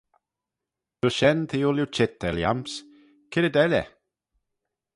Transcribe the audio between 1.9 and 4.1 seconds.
çheet er lhiams—c'red elley?